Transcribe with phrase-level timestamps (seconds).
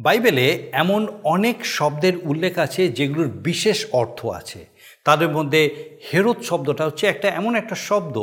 [0.00, 4.66] বাইবেলে এমন অনেক শব্দের উল্লেখ আছে যেগুলোর বিশেষ অর্থ আছে।
[5.04, 5.60] তাদের মধ্যে
[6.12, 8.16] হেরত শব্দটা হচ্ছে একটা এমন একটা শব্দ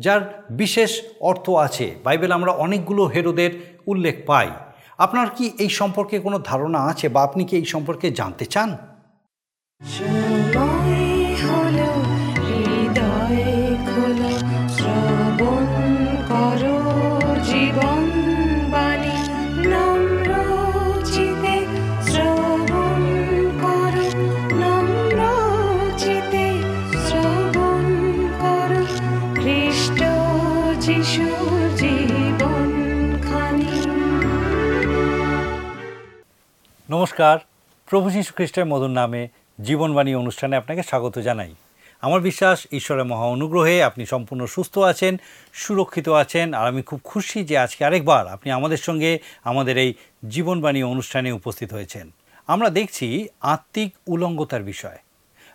[0.00, 3.50] যার বিশেষ অর্থ আছে। বাইবেল আমরা অনেকগুলো হেরোদের
[3.86, 4.50] উল্লেখ পাই।
[4.98, 8.76] আপনার কি এই সম্পর্কে কোনো ধারণা আছে বা আপনি কি এই সম্পর্কে জানতে চান?
[36.92, 37.38] নমস্কার।
[37.86, 39.28] প্রভু যীশু খ্রিস্টের মধুর নামে
[39.64, 41.54] জীবনবাণী অনুষ্ঠানে আপনাকে স্বাগত জানাই।
[42.00, 45.20] আমার বিশ্বাস, ঈশ্বরের মহা অনুগ্রহে আপনি সম্পূর্ণ সুস্থ আছেন,
[45.52, 49.94] সুরক্ষিত আছেন, আর আমি খুব খুশি যে আজকে আরেকবার আপনি আমাদের সঙ্গে আমাদের এই
[50.28, 52.10] জীবনবাণী অনুষ্ঠানে উপস্থিত হয়েছেন।
[52.46, 54.98] আমরা দেখছি আত্মিক উলঙ্গতার বিষয়।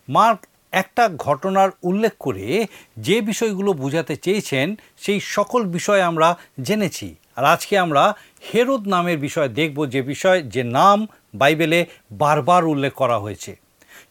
[0.10, 0.40] মার্ক
[0.72, 2.66] একটা ঘটনার উল্লেখ করে
[2.98, 8.16] যে বিষয়গুলো বোঝাতে চেয়েছেন, সেই সকল বিষয় আমরা জেনেছি। আর আজকে আমরা
[8.54, 13.60] হেরোদ নামের বিষয় দেখব, যে বিষয়, যে নাম বাইবেলে বারবার উল্লেখ করা হয়েছে।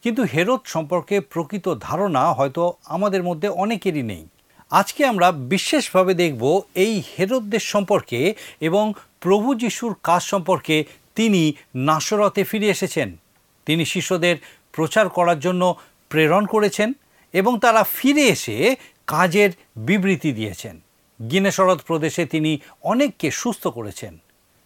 [0.03, 4.27] কিন্তু হেরোদ সম্পর্কে প্রকৃত ধারণা হয়তো আমাদের মধ্যে অনেকেরই নেই।
[4.69, 12.67] আজকে আমরা বিশেষভাবে দেখব এই হেরোদদের সম্পর্কে এবং প্রভু যিশুর কাজ সম্পর্কে তিনি নাসরতে ফিরে
[12.69, 13.17] এসেছেন।
[13.65, 14.35] তিনি শিষ্যদের
[14.71, 15.77] প্রচার করার জন্য
[16.09, 16.93] প্রেরণ করেছেন
[17.33, 18.75] এবং তারা ফিরে এসে
[19.07, 20.86] কাজের বিবৃতি দিয়েছেন।
[21.31, 24.17] গিনেশরদ প্রদেশে তিনি অনেককে সুস্থ করেছেন।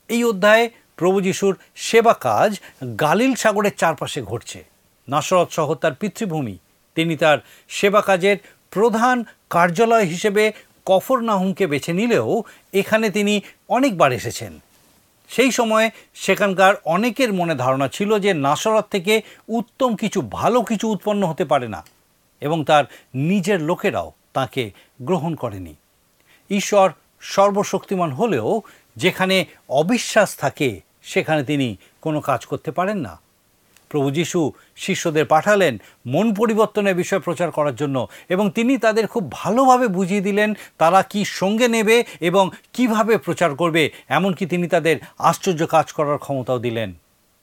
[0.09, 2.59] এই অধ্যায়ে প্রভু যিশুর সেবা কাজ
[2.99, 4.65] গালিল সাগরের চারপাশে ঘটছে।
[5.07, 6.57] নাসরত সহ তার পিতৃভূমি।
[6.95, 7.37] তিনি তার
[7.69, 8.37] সেবা কাজের
[8.69, 10.51] প্রধান কার্যালয় হিসেবে
[10.85, 14.59] কফর নাহুমকে বেছে নিলেও এখানে তিনি অনেকবার এসেছেন।
[15.29, 21.25] সেই সময়ে সেখানকার অনেকের মনে ধারণা ছিল যে নাসরত থেকে উত্তম কিছু ভালো কিছু উৎপন্ন
[21.25, 21.85] হতে পারে না
[22.41, 22.83] এবং তার
[23.15, 25.75] নিজের লোকেরাও তাকে গ্রহণ করেনি।
[26.51, 28.61] ঈশ্বর সর্বশক্তিমান হলেও
[28.97, 33.19] যেখানে অবিশ্বাস থাকে, সেখানে তিনি কোনো কাজ করতে পারেন না।
[33.89, 39.87] প্রভু যিশু শিষ্যদের পাঠালেন মন পরিবর্তনের বিষয় প্রচার করার জন্য এবং তিনি তাদের খুব ভালোভাবে
[39.87, 45.91] বুঝিয়ে দিলেন তারা কি সঙ্গে নেবে এবং কীভাবে প্রচার করবে, এমনকি তিনি তাদের আশ্চর্য কাজ
[45.91, 46.93] করার ক্ষমতাও দিলেন।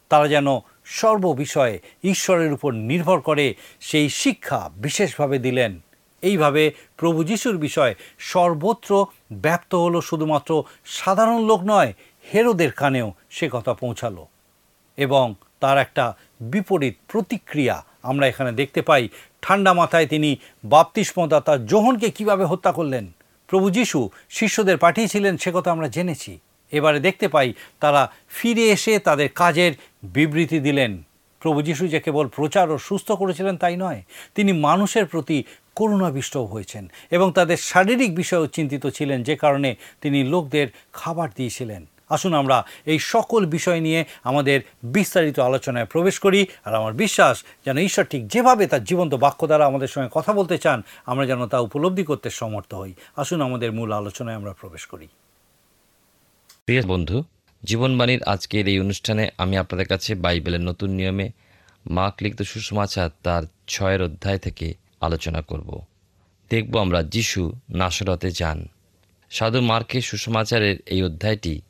[0.08, 0.46] তারা যেন
[0.84, 5.80] সর্ববিষয়ে ঈশ্বরের উপর নির্ভর করে সেই শিক্ষা বিশেষভাবে দিলেন।
[6.22, 11.92] এইভাবে প্রভু যিশুর বিষয় সর্বত্র ব্যপ্ত হলো শুধুমাত্র সাধারণ লোক নয়,
[12.34, 14.26] হেরোদের কানেও সে কথা পৌঁছালো।
[14.96, 19.08] এবং তার একটা বিপরীত প্রতিক্রিয়া আমরা এখানে দেখতে পাই।
[19.42, 23.06] ঠান্ডা মাথায় তিনি বাপ্তিস্মদাতা জোহনকে কীভাবে হত্যা করলেন?
[23.46, 26.38] প্রভু যিশু শিষ্যদের পাঠিয়েছিলেন, সে কথা আমরা জেনেছি।
[26.72, 31.02] এবারে দেখতে পাই তারা ফিরে এসে তাদের কাজের বিবৃতি দিলেন।
[31.40, 34.02] প্রভু যিশু যে কেবল প্রচার ও সুস্থ করেছিলেন তাই নয়,
[34.34, 35.44] তিনি মানুষের প্রতি
[35.78, 36.84] করুণাবিষ্টও হয়েছেন
[37.16, 39.70] এবং তাদের শারীরিক বিষয়েও চিন্তিত ছিলেন, যে কারণে
[40.02, 40.66] তিনি লোকদের
[40.98, 41.82] খাবার দিয়েছিলেন।
[42.16, 42.58] আসুন আমরা
[42.92, 44.00] এই সকল বিষয় নিয়ে
[44.30, 44.58] আমাদের
[44.96, 49.64] বিস্তারিত আলোচনায় প্রবেশ করি আর আমার বিশ্বাস যেন ঈশ্বর ঠিক যেভাবে তার জীবন্ত বাক্য দ্বারা
[49.70, 50.78] আমাদের সঙ্গে কথা বলতে চান,
[51.10, 55.06] আমরা যেন তা উপলব্ধি করতে সমর্থ হই। আসুন আমাদের মূল আলোচনায় আমরা প্রবেশ করি।
[56.66, 57.16] প্রিয় বন্ধু,
[57.62, 61.26] জীবনবাণীর আজকের এই অনুষ্ঠানে আমি আপনাদের কাছে বাইবেলের নতুন নিয়মে
[61.96, 63.42] মার্ক লিখিত সুষমাচার তার
[63.74, 64.68] ছয়ের অধ্যায় থেকে
[65.00, 65.80] আলোচনা করব।
[66.50, 68.68] দেখব আমরা যিশু নাসরতে যান।
[69.30, 71.60] সাধু মার্কে সুসমাচারের এই অধ্যায়টি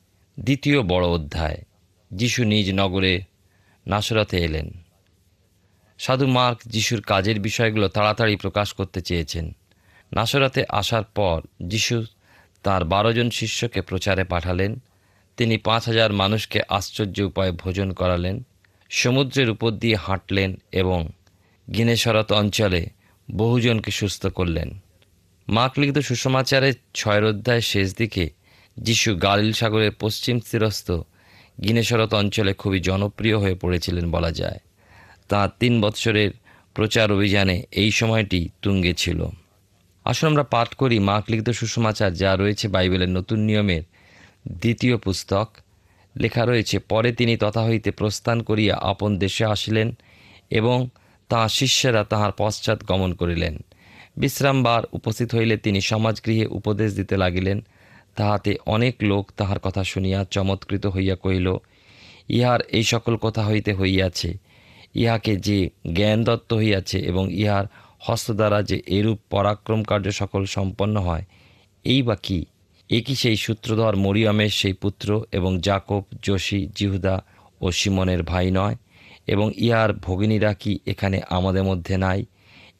[0.40, 1.62] দ্বিতীয় বড় অধ্যায়।
[2.10, 3.22] যিশু নিজ নগরে
[3.86, 4.70] নাসরতে এলেন।
[5.98, 9.56] সাধু মার্ক যিশুর কাজের বিষয়গুলো তাড়াতাড়ি প্রকাশ করতে চেয়েছেন।
[10.12, 12.04] নাসরাতে আসার পর যিশু
[12.62, 14.82] তার বারো জন শিষ্যকে প্রচারে পাঠালেন।
[15.36, 18.42] তিনি পাঁচ হাজার মানুষকে আশ্চর্য উপায়ে ভোজন করালেন।
[18.90, 21.08] সমুদ্রের উপর দিয়ে হাঁটলেন এবং
[21.74, 22.86] গিনেশরত অঞ্চলে
[23.36, 24.78] বহুজনকে সুস্থ করলেন।
[25.48, 28.30] মার্ক লিখিত সুসমাচারের ছয়ের অধ্যায় শেষ দিকে
[28.78, 30.90] যিশু গালিল সাগরের পশ্চিম তীরস্থ
[31.62, 34.58] গিনেশরত অঞ্চলে খুবই জনপ্রিয় হয়ে পড়েছিলেন বলা যায়।
[35.28, 36.30] তাঁর তিন বৎসরের
[36.74, 39.26] প্রচার অভিযানে এই সময়টি তুঙ্গে ছিল।
[40.04, 41.50] আসুন আমরা পাঠ করি মার্ক লিখিত
[42.14, 43.82] যা রয়েছে বাইবেলের নতুন নিয়মের
[44.48, 45.50] দ্বিতীয় পুস্তক।
[46.16, 49.96] লেখা রয়েছে, পরে তিনি তথা হইতে প্রস্থান করিয়া আপন দেশে আসিলেন
[50.50, 50.88] এবং
[51.28, 53.54] তাঁর শিষ্যেরা তাহার পশ্চাৎ গমন করিলেন।
[54.16, 57.58] বিশ্রামবার উপস্থিত হইলে তিনি সমাজগৃহে উপদেশ দিতে লাগিলেন।
[58.16, 61.48] তাহাতে অনেক লোক তাহার কথা শুনিয়া চমৎকৃত হইয়া কহিল,
[62.28, 64.30] ইহার এই সকল কথা হইতে হইয়াছে।
[64.94, 65.58] ইহাকে যে
[65.92, 67.66] জ্ঞান দত্ত হইয়াছে এবং ইহার
[68.00, 71.24] হস্ত দ্বারা যে এরূপ পরাক্রম কার্য সকল সম্পন্ন হয়,
[71.84, 72.44] এই বা কি?
[72.90, 77.16] এ কি সেই সূত্রধর মরিয়মের সেই পুত্র এবং জাকব, যোশী, জিহুদা
[77.60, 78.76] ও সিমনের ভাই নয়?
[79.28, 82.20] এবং ইহার ভগিনীরা কি এখানে আমাদের মধ্যে নাই?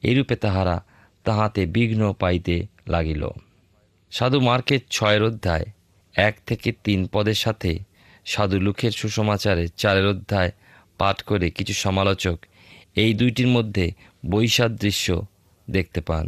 [0.03, 0.77] এইরূপে তাহারা
[1.25, 2.57] তাহাতে বিঘ্ন পাইতে
[2.89, 3.23] লাগিল।
[4.13, 5.67] সাধু মার্কের ছয়ের অধ্যায়,
[6.15, 7.73] এক থেকে তিন পদের সাথে
[8.25, 10.51] সাধু লুখের সুসমাচারে চারের অধ্যায়
[10.99, 12.39] পাঠ করে কিছু সমালোচক
[12.97, 13.87] এই দুইটির মধ্যে
[14.31, 15.07] বৈসাদৃশ্য
[15.71, 16.27] দেখতে পান।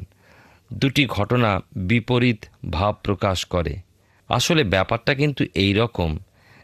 [0.72, 1.50] দুটি ঘটনা
[1.88, 2.40] বিপরীত
[2.70, 3.74] ভাব প্রকাশ করে।
[4.30, 6.10] আসলে ব্যাপারটা কিন্তু এই রকম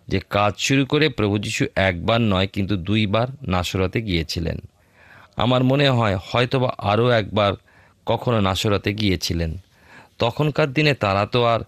[0.09, 4.59] যে কাজ শুরু করে প্রভু যিশু একবার নয়, কিন্তু দুইবার নাসরতে গিয়েছিলেন।
[5.37, 7.53] আমার মনে হয় হয়তোবা আরও একবার
[8.07, 9.59] কখনো নাসরতে গিয়েছিলেন।
[10.19, 11.61] তখনকার দিনে তারা তো আর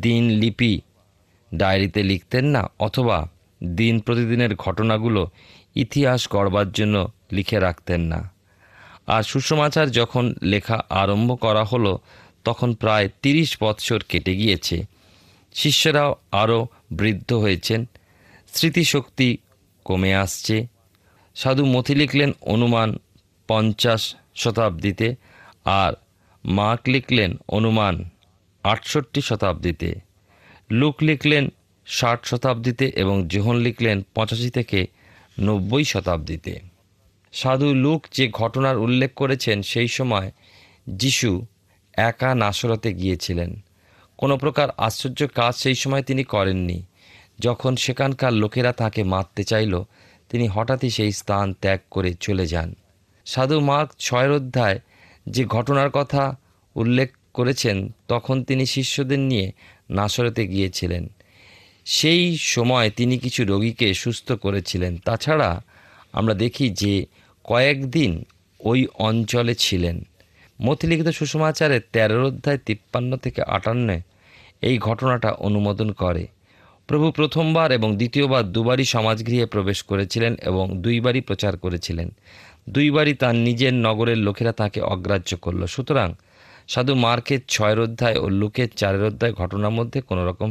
[0.00, 0.80] দিন লিপি
[1.54, 3.28] ডায়েরিতে লিখতেন না, অথবা
[3.62, 5.28] দিন প্রতিদিনের ঘটনাগুলো
[5.74, 8.20] ইতিহাস গড়বার জন্য লিখে রাখতেন না।
[9.06, 11.98] আর সুষমাচার যখন লেখা আরম্ভ করা হলো,
[12.44, 14.84] তখন প্রায় তিরিশ বৎসর কেটে গিয়েছে।
[15.54, 17.84] শিষ্যরাও আরও বৃদ্ধ হয়েছেন।
[18.54, 19.38] স্মৃতিশক্তি
[19.84, 20.66] কমে আসছে।
[21.34, 22.98] সাধু মথি লিখলেন অনুমান
[23.48, 25.14] পঞ্চাশ শতাব্দীতে
[25.64, 25.92] আর
[26.44, 28.04] মার্ক লিখলেন অনুমান
[28.62, 29.94] আটষট্টি শতাব্দীতে।
[30.70, 31.48] লুক লিখলেন
[31.86, 34.86] ষাট শতাব্দীতে এবং জোহন লিখলেন পঁচাশি থেকে
[35.40, 36.60] নব্বই শতাব্দীতে।
[37.32, 40.30] সাধু লুক যে ঘটনার উল্লেখ করেছেন সেই সময়
[40.88, 41.46] যিশু
[41.94, 43.63] একা নাসরতে গিয়েছিলেন।
[44.24, 46.82] কোনো প্রকার আশ্চর্য কাজ সেই সময় তিনি করেননি।
[47.38, 49.82] যখন সেখানকার লোকেরা তাকে মারতে চাইল,
[50.30, 52.74] তিনি হঠাৎই সেই স্থান ত্যাগ করে চলে যান।
[53.24, 54.80] সাধু মার্ক ছয়ের অধ্যায়
[55.28, 56.36] যে ঘটনার কথা
[56.74, 59.52] উল্লেখ করেছেন, তখন তিনি শিষ্যদের নিয়ে
[59.90, 61.10] নাসরতে গিয়েছিলেন।
[61.84, 65.62] সেই সময় তিনি কিছু রোগীকে সুস্থ করেছিলেন। তাছাড়া
[66.12, 67.06] আমরা দেখি যে
[67.44, 68.24] কয়েকদিন
[68.60, 70.06] ওই অঞ্চলে ছিলেন।
[70.62, 74.00] মতিলিখিত সুষমাচারের তেরোর অধ্যায় তিপ্পান্ন থেকে আটান্নে
[74.68, 76.24] এই ঘটনাটা অনুমোদন করে।
[76.88, 82.08] প্রভু প্রথমবার এবং দ্বিতীয়বার দুবারই সমাজগৃহে প্রবেশ করেছিলেন এবং দুইবারই প্রচার করেছিলেন।
[82.68, 86.08] দুইবারই তার নিজের নগরের লোকেরা তাকে অগ্রাহ্য করল। সুতরাং
[86.68, 90.50] সাধু মার্কের ছয়ের অধ্যায় ও লুকের চারের অধ্যায় ঘটনার মধ্যে কোনো রকম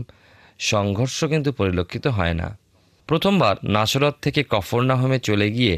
[0.71, 2.48] সংঘর্ষ কিন্তু পরিলক্ষিত হয় না।
[3.10, 5.75] প্রথমবার নাসরত থেকে কফরনাহমে চলে গিয়ে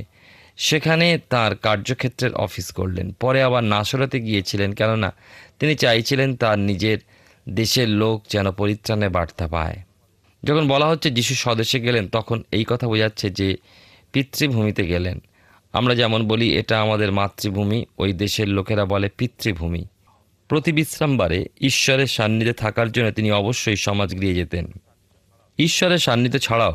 [0.57, 5.09] সেখানে তার কার্যক্ষেত্রের অফিস করলেন। পরে আবার নাসরতে গিয়েছিলেন কেননা
[5.59, 6.99] তিনি চাইছিলেন তার নিজের
[7.49, 9.77] দেশের লোক যেন পরিত্রাণে বার্তা পায়।
[10.43, 13.57] যখন বলা হচ্ছে যিশু স্বদেশে গেলেন, তখন এই কথা বোঝাচ্ছে যে
[14.11, 15.19] পিতৃভূমিতে গেলেন।
[15.73, 19.85] আমরা যেমন বলি, এটা আমাদের মাতৃভূমি, ওই দেশের লোকেরা বলে পিতৃভূমি।
[20.47, 24.71] প্রতি বিশ্রামবারে ঈশ্বরের সান্নিধ্যে থাকার জন্য তিনি অবশ্যই সমাজগৃহে যেতেন।
[25.59, 26.73] ঈশ্বরের সান্নিধ্য ছাড়াও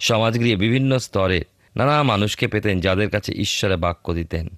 [0.00, 1.44] সমাজগৃহে বিভিন্ন স্তরে
[1.76, 4.48] নানা মানুষকে পেতেন যাদের কাছে ঈশ্বরে বাক্য দিতেন।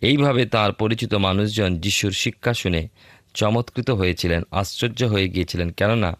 [0.00, 2.88] এইভাবে তার পরিচিত মানুষজন যিশুর শিক্ষা শুনে
[3.36, 6.16] চমৎকৃত হয়েছিলেন, আশ্চর্য হয়ে গিয়েছিলেন। কেননা,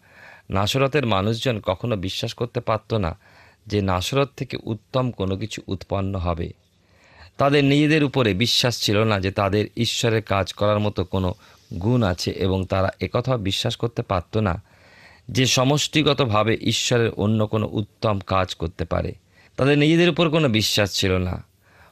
[0.49, 3.17] নাসরতের মানুষজন কখনো বিশ্বাস করতে পারত না
[3.67, 6.53] যে নাসরত থেকে উত্তম কোনো কিছু উৎপন্ন হবে।
[7.37, 11.33] তাদের নিজেদের উপরে বিশ্বাস ছিল না যে তাদের ঈশ্বরের কাজ করার মতো কোনো
[11.81, 14.61] গুণ আছে এবং তারা একথাও বিশ্বাস করতে পারত না
[15.29, 19.13] যে সমষ্টিগতভাবে ঈশ্বরের অন্য কোনো উত্তম কাজ করতে পারে।
[19.55, 21.43] তাদের নিজেদের উপর কোনো বিশ্বাস ছিল না।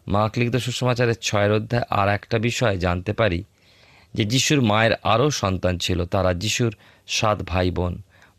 [0.08, 3.44] মার্ক লিখিত সুষমাচারের ছয়ের অধ্যায় আর একটা বিষয় জানতে পারি।
[4.16, 6.74] যে যিশুর মায়ের আরও সন্তান ছিল, তারা যিশুর
[7.08, 7.94] সাত ভাই বোন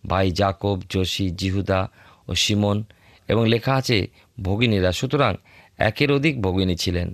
[0.07, 1.81] ভাই জাকব যোশী, জিহুদা
[2.29, 2.85] ও সিমন
[3.29, 3.99] এবং লেখা আছে
[4.43, 5.35] ভগিনীরা। সুতরাং
[5.79, 7.09] একের অধিক ভগিনী ছিলেন।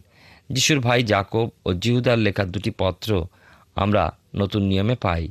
[0.51, 3.11] যিশুর ভাই জাকব ও জিহুদার লেখা দুটি পত্র
[3.75, 4.03] আমরা
[4.37, 5.25] নতুন নিয়মে পাই।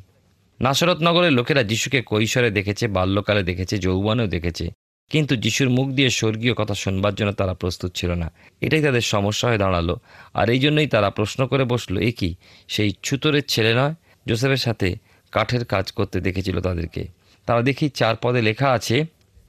[0.61, 4.65] নাসরত নগরের লোকেরা যিশুকে কৈশোরে দেখেছে, বাল্যকালে দেখেছে, যৌবনেও দেখেছে।
[5.11, 9.49] কিন্তু যিশুর মুখ দিয়ে স্বর্গীয় কথা শুনবার জন্য তারা প্রস্তুত ছিল না। এটাই তাদের সমস্যা
[9.49, 9.95] হয়ে দাঁড়াল।
[10.33, 12.35] আর এই জন্যই তারা প্রশ্ন করে বসল, এ কি,
[12.67, 13.93] সেই ছুতরের ছেলে নয়?
[14.27, 14.95] জোসেফের সাথে
[15.31, 17.07] কাঠের কাজ করতে দেখেছিল তাদেরকে।
[17.45, 19.05] তারা দেখি চার পদে লেখা আছে,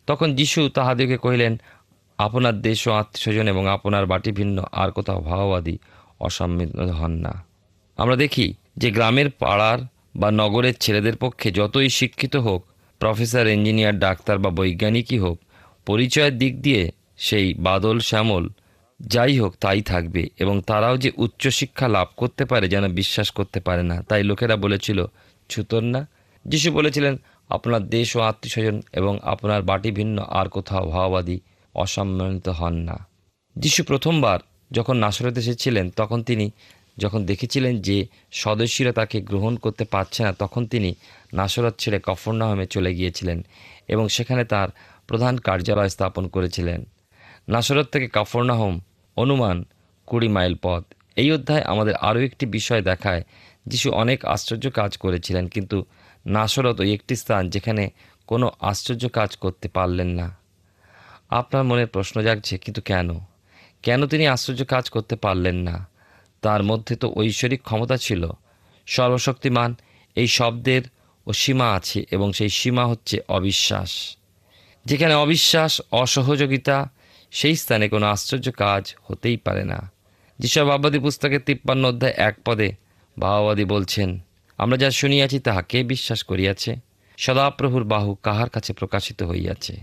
[0.06, 1.60] তখন যিশু তাহাদেরকে কহিলেন,
[2.18, 5.78] আপনার দেশ ও আত্মীয়স্বজন এবং আপনার বাটি ভিন্ন, আর কোথাও ভাওবাদী
[6.20, 7.44] অসম্মিত হন না।
[7.96, 9.78] আমরা দেখি যে গ্রামের পাড়ার
[10.16, 12.64] বা নগরের ছেলেদের পক্ষে যতই শিক্ষিত হোক,
[12.98, 15.38] প্রফেসর, ইঞ্জিনিয়ার, ডাক্তার বা বৈজ্ঞানিকই হোক
[15.86, 18.48] পরিচয়ের দিক দিয়ে সেই বাদল শ্যামল
[19.00, 23.82] যাই হোক তাই থাকবে এবং তারাও যে উচ্চশিক্ষা লাভ করতে পারে যেন বিশ্বাস করতে পারে
[23.82, 25.06] না, তাই লোকেরা বলেছিল,
[25.50, 26.06] ছুতর না।
[26.46, 27.16] যিশু বলেছিলেন,
[27.50, 31.40] আপনার দেশ ও আত্মীয়স্বজন এবং আপনার বাটি ভিন্ন, আর কোথাও ভাওবাদী
[31.74, 32.96] অসম্মানিত হন না।
[33.56, 34.38] যিশু প্রথমবার
[34.70, 36.50] যখন নাসরত এসেছিলেন, তখন তিনি
[36.98, 40.94] যখন দেখেছিলেন যে সদস্যরা তাকে গ্রহণ করতে পারছে না, তখন তিনি
[41.32, 43.42] নাসরত ছেড়ে কফরনাহমে চলে গিয়েছিলেন
[43.88, 44.68] এবং সেখানে তার
[45.06, 46.84] প্রধান কার্যালয় স্থাপন করেছিলেন।
[47.48, 48.80] নাসরত থেকে কাফরনাহম
[49.16, 49.64] অনুমান
[50.06, 50.84] কুড়ি মাইল পথ।
[51.16, 53.22] এই অধ্যায় আমাদের আরও একটি বিষয় দেখায়,
[53.66, 55.84] যিশু অনেক আশ্চর্য কাজ করেছিলেন, কিন্তু
[56.26, 57.90] নাসরত ওই একটি স্থান যেখানে
[58.26, 60.36] কোনো আশ্চর্য কাজ করতে পারলেন না।
[61.30, 63.18] আপনার মনে প্রশ্ন জাগছে, কিন্তু কেন?
[63.82, 65.86] কেন তিনি আশ্চর্য কাজ করতে পারলেন না?
[66.42, 68.30] তার মধ্যে তো ঐশ্বরিক ক্ষমতা ছিল।
[68.86, 69.74] সর্বশক্তিমান,
[70.16, 70.82] এই শব্দের
[71.26, 74.16] ও সীমা আছে এবং সেই সীমা হচ্ছে অবিশ্বাস।
[74.84, 76.88] যেখানে অবিশ্বাস, অসহযোগিতা,
[77.30, 79.90] সেই স্থানে কোনো আশ্চর্য কাজ হতেই পারে না।
[80.38, 82.74] যেসব আবাদী পুস্তকের তিপ্পান্ন অধ্যায় এক পদে
[83.20, 84.20] ভাওবাদী বলছেন,
[84.58, 86.76] আমরা যা শুনিয়াছি, তাহা কে বিশ্বাস করিয়াছে?
[87.16, 89.74] সদাপ্রভুর বাহু কাহার কাছে প্রকাশিত হইয়াছে?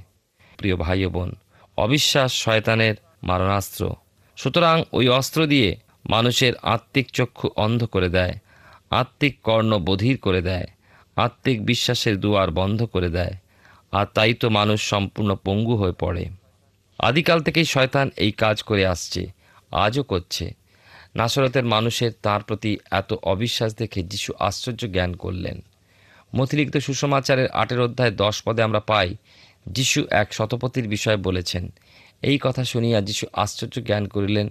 [0.58, 1.36] প্রিয় ভাই বোন,
[1.78, 3.96] অবিশ্বাস শয়তানের মারণাস্ত্র।
[4.38, 5.76] সুতরাং ওই অস্ত্র দিয়ে
[6.10, 8.36] মানুষের আত্মিক চক্ষু অন্ধ করে দেয়,
[8.90, 10.68] আত্মিক কর্ণ বধির করে দেয়,
[11.16, 13.36] আত্মিক বিশ্বাসের দুয়ার বন্ধ করে দেয়।
[13.94, 16.26] আর তাই তো মানুষ সম্পূর্ণ পঙ্গু হয়ে পড়ে।
[17.00, 19.22] আদিকাল থেকেই শয়তান এই কাজ করে আসছে,
[19.72, 20.46] আজও করছে।
[21.18, 25.58] নাসরতের মানুষের তার প্রতি এত অবিশ্বাস দেখে যিশু আশ্চর্য জ্ঞান করলেন।
[26.36, 29.10] মতিরিক্ত সুষমাচারের আটের অধ্যায় দশ পদে আমরা পাই,
[29.66, 31.64] যিশু এক শতপতির বিষয়ে বলেছেন,
[32.24, 34.48] এই কথা শুনিয়া যিশু আশ্চর্য জ্ঞান করিলেন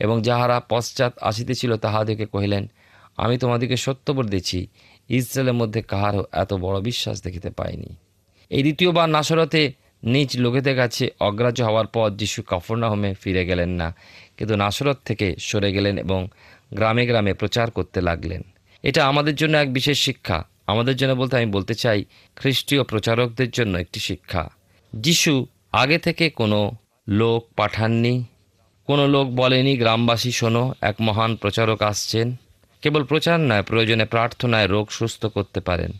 [0.00, 2.64] এবং যাহারা পশ্চাৎ আসিতেছিল তাহাদেরকে কহিলেন,
[3.16, 4.58] আমি তোমাদিকে সত্য বলিতেছি
[5.10, 7.90] ইসরায়েলের মধ্যে কাহারও এত বড় বিশ্বাস দেখিতে পাইনি
[8.52, 13.94] এই দ্বিতীয়বার নাসরতে নিজ লোকেদের কাছে অগ্রাহ্য হওয়ার পর যিশু কাফরনাহমে ফিরে গেলেন না।
[14.36, 16.28] কিন্তু নাসরত থেকে সরে গেলেন এবং
[16.74, 18.42] গ্রামে গ্রামে প্রচার করতে লাগলেন।
[18.82, 22.04] এটা আমাদের জন্য এক বিশেষ শিক্ষা। আমাদের জন্য বলতে আমি বলতে চাই,
[22.36, 24.50] খ্রিস্টীয় প্রচারকদের জন্য একটি শিক্ষা।
[24.92, 26.72] যিশু আগে থেকে কোনো
[27.08, 28.24] লোক পাঠাননি।
[28.86, 32.36] কোনো লোক বলেনি, গ্রামবাসী, শোনো, এক মহান প্রচারক আসছেন।
[32.82, 35.92] কেবল প্রচার নয়, প্রয়োজনে প্রার্থনায় রোগ সুস্থ করতে পারেন।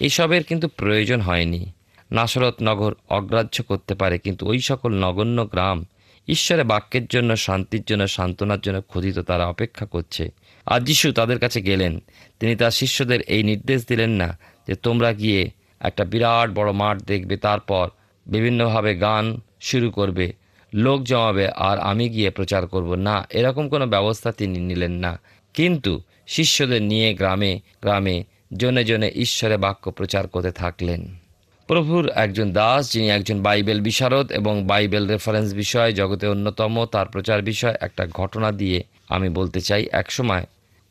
[0.00, 1.72] এসবের কিন্তু প্রয়োজন হয়নি।
[2.12, 5.84] নাসরত নগর অগ্রাহ্য করতে পারে, কিন্তু ওই সকল নগণ্য গ্রাম
[6.28, 10.32] ঈশ্বরের বাক্যের জন্য, শান্তির জন্য, সান্ত্বনার জন্য খোদিত, তারা অপেক্ষা করছে।
[10.66, 12.02] আর যিশু তাদের কাছে গেলেন।
[12.40, 14.38] তিনি তার শিষ্যদের এই নির্দেশ দিলেন না
[14.68, 15.50] যে তোমরা গিয়ে
[15.80, 17.88] একটা বিরাট বড় মাঠ দেখবে, তারপর
[18.26, 20.32] বিভিন্নভাবে গান শুরু করবে,
[20.74, 25.20] লোক জমাবে, আর আমি গিয়ে প্রচার করব। না, এরকম কোনো ব্যবস্থা তিনি নিলেন না।
[25.54, 28.24] কিন্তু শিষ্যদের নিয়ে গ্রামে গ্রামে
[28.56, 31.27] জনে জনে ঈশ্বরে বাক্য প্রচার করতে থাকলেন।
[31.68, 37.42] প্রভুর একজন দাস, যিনি একজন বাইবেল বিশারদ এবং বাইবেল রেফারেন্স বিষয়, জগতে অন্যতম, তার প্রচার
[37.42, 40.44] বিষয় একটা ঘটনা দিয়ে আমি বলতে চাই, একসময়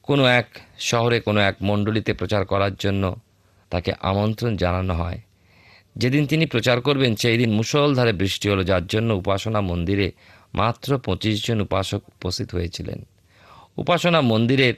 [0.04, 0.48] কোনো এক
[0.80, 3.16] শহরে কোনো এক মণ্ডলীতে প্রচার করার জন্য
[3.70, 5.20] তাকে আমন্ত্রণ জানানো হয়।
[5.96, 10.12] যেদিন তিনি প্রচার করবেন, সেই দিন মুষলধারে বৃষ্টি হলো, যার জন্য উপাসনা মন্দিরে
[10.54, 13.08] মাত্র পঁচিশ জন উপাসক উপস্থিত হয়েছিলেন।
[13.78, 14.74] উপাসনা মন্দিরের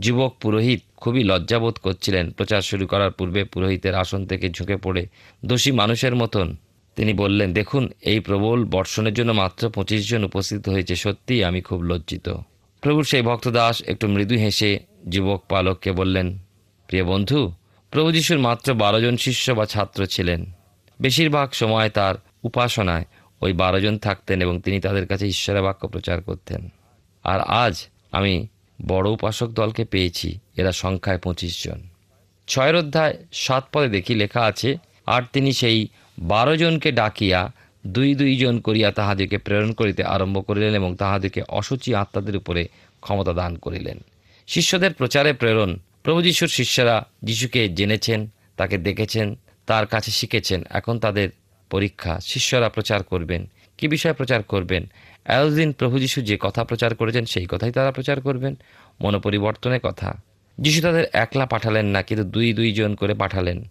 [0.00, 5.02] যুবক পুরোহিত খুবই লজ্জাবোধ করছিলেন। প্রচার শুরু করার পূর্বে পুরোহিতের আসন থেকে ঝুঁকে পড়ে
[5.44, 6.56] দোষী মানুষের মতন।
[6.96, 11.82] তিনি বললেন, দেখুন, এই প্রবল বর্ষণের জন্য মাত্র পঁচিশ জন উপস্থিত হয়েছে। সত্যিই আমি খুব
[11.82, 12.28] লজ্জিত।
[12.80, 16.38] প্রভুর সেই ভক্তদাস একটু মৃদু হেসে যুবক পালককে বললেন,
[16.86, 17.52] প্রিয় বন্ধু,
[17.90, 20.52] প্রভু যিশুর মাত্র বারো জন শিষ্য বা ছাত্র ছিলেন।
[21.00, 23.04] বেশিরভাগ সময় তার উপাসনায়
[23.40, 26.68] ওই বারো জন থাকতেন এবং তিনি তাদের কাছে ঈশ্বরের বাক্য প্রচার করতেন।
[27.24, 27.74] আর আজ
[28.12, 28.46] আমি
[28.88, 31.80] বড় উপাসক দলকে পেয়েছি। এরা সংখ্যায় পঁচিশ জন।
[32.48, 37.52] ছয়ের অধ্যায় সাত পদে দেখি লেখা আছে, আর তিনি সেই বারো জনকে ডাকিয়া
[37.86, 42.68] দুই দুইজন করিয়া তাহাদিকে প্রেরণ করিতে আরম্ভ করিলেন এবং তাহাদিকে অসুচি আত্মাদের উপরে
[43.00, 43.98] ক্ষমতা দান করিলেন।
[44.46, 51.28] শিষ্যদের প্রচারে প্রেরণ। প্রভু যিশুর শিষ্যরা যিশুকে জেনেছেন, তাকে দেখেছেন, তার কাছে শিখেছেন। এখন তাদের
[51.70, 53.46] পরীক্ষা। শিষ্যরা প্রচার করবেন।
[53.78, 54.90] কি বিষয়ে প্রচার করবেন?
[55.24, 58.56] এতদিন প্রভু যিশু যে কথা প্রচার করেছেন, সেই কথাই তারা প্রচার করবেন।
[59.00, 60.22] মনোপরিবর্তনের কথা।
[60.58, 63.64] যিশু তাদের একলা পাঠালেন না, কিন্তু দুই দুইজন করে পাঠালেন।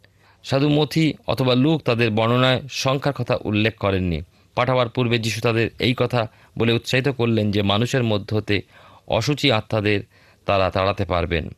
[0.44, 4.22] সাধু মথি অথবা লুক তাদের বর্ণনায় সংখ্যার কথা উল্লেখ করেননি।
[4.56, 6.28] পাঠাবার পূর্বে যিশু তাদের এই কথা
[6.58, 8.62] বলে উৎসাহিত করলেন যে মানুষের মধ্য হতে
[9.08, 10.02] অসুচি আত্মাদের
[10.46, 11.50] তারা তাড়াতে পারবেন।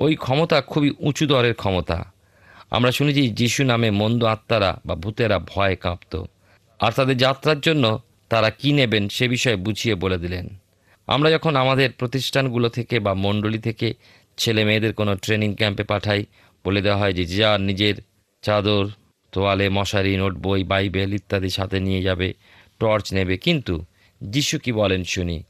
[0.00, 2.12] ওই ক্ষমতা খুবই উঁচু দরের ক্ষমতা।
[2.70, 6.24] আমরা শুনেছি যিশু নামে মন্দ আত্মারা বা ভূতেরা ভয়ে কাঁপত।
[6.80, 10.48] আর তাদের যাত্রার জন্য তারা কি নেবেন সে বিষয়ে বুঝিয়ে বলে দিলেন।
[11.06, 13.94] আমরা যখন আমাদের প্রতিষ্ঠানগুলো থেকে বা মণ্ডলী থেকে
[14.36, 16.24] ছেলে মেয়েদের কোনো ট্রেনিং ক্যাম্পে পাঠাই,
[16.64, 17.94] বলে দেওয়া হয় যে, যা নিজের
[18.42, 18.88] চাদর,
[19.32, 22.34] তোয়ালে, মশারি, নোট বই, বাইবেল ইত্যাদি সাথে নিয়ে যাবে,
[22.78, 23.84] টর্চ নেবে। কিন্তু
[24.22, 25.42] যিশু কি বলেন শুনি,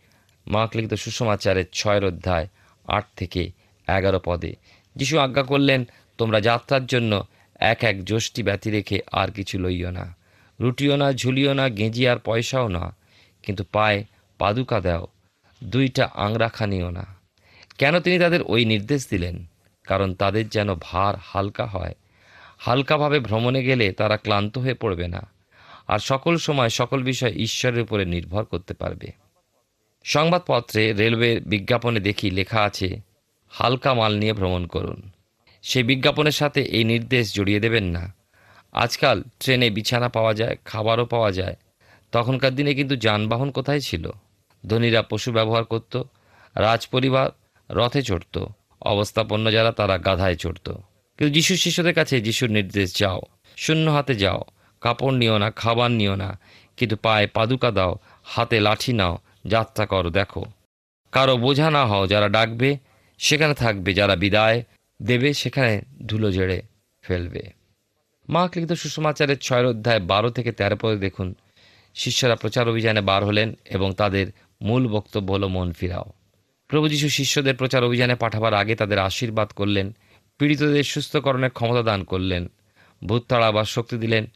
[0.47, 2.49] মার্ক লিখিত সুসমাচারের ছয়ের অধ্যায়
[2.85, 3.50] আট থেকে
[3.88, 4.57] এগারো পদে।
[4.97, 5.85] যিশু আজ্ঞা করলেন,
[6.19, 7.26] তোমরা যাত্রার জন্য
[7.61, 10.16] এক এক যষ্টি ব্যতি রেখে আর কিছু লইও না।
[10.61, 12.96] রুটিও না, ঝুলিও না গেঁজি আর পয়সাও না।
[13.42, 14.04] কিন্তু পায়ে
[14.38, 15.06] পাদুকা দাও,
[15.64, 17.06] দুইটা আংরাখা নিও না।
[17.78, 19.44] কেন তিনি তাদের ওই নির্দেশ দিলেন?
[19.84, 21.94] কারণ তাদের যেন ভার হালকা হয়।
[22.58, 25.26] হালকাভাবে ভ্রমণে গেলে তারা ক্লান্ত হয়ে পড়বে না।
[25.88, 29.12] আর সকল সময় সকল বিষয় ঈশ্বরের উপরে নির্ভর করতে পারবে।
[30.04, 33.00] সংবাদপত্রে রেলওয়ের বিজ্ঞাপনে দেখি লেখা আছে,
[33.49, 35.11] হালকা মাল নিয়ে ভ্রমণ করুন।
[35.62, 38.14] সেই বিজ্ঞাপনের সাথে এই নির্দেশ জড়িয়ে দেবেন না।
[38.75, 41.57] আজকাল ট্রেনে বিছানা পাওয়া যায়, খাবারও পাওয়া যায়।
[42.12, 44.11] তখনকার দিনে কিন্তু যানবাহন কোথায় ছিল?
[44.66, 46.02] ধনীরা পশু ব্যবহার করত,
[46.54, 47.31] রাজপরিবার
[47.71, 48.47] রথে চড়ত,
[48.81, 50.73] অবস্থাপন্ন যারা তারা গাধায় চড়ত।
[51.19, 53.21] কিন্তু যিশুর শিষ্যদের কাছে যিশুর নির্দেশ, যাও,
[53.57, 54.40] শূন্য হাতে যাও,
[54.81, 56.38] কাপড় নিও না, খাবার নিও না,
[56.76, 60.45] কিন্তু পায়ে পাদুকা দাও, হাতে লাঠি নাও, যাত্রা করো, দেখো।
[61.12, 62.78] কারও বোঝা না হও যারা ডাকবে,
[63.19, 64.62] সেখানে থাকবে, যারা বিদায়
[65.02, 66.62] দেবে, সেখানে ধুলো ঝেড়ে
[67.02, 67.63] ফেলবে।
[68.28, 71.35] মা লিখিত সুষমাচারের ছয়ের অধ্যায় বারো থেকে তেরো পদে দেখুন।
[71.95, 74.26] শিষ্যরা প্রচার অভিযানে বার হলেন এবং তাদের
[74.62, 76.12] মূল বক্তব্য হলো মন ফিরাও।
[76.69, 79.93] প্রভু যীশু শিষ্যদের প্রচার অভিযানে পাঠাবার আগে তাদের আশীর্বাদ করলেন,
[80.38, 82.49] পীড়িতদের সুস্থকরণের ক্ষমতা দান করলেন,
[83.04, 84.26] ভূত তাড়াবার শক্তি দিলেন।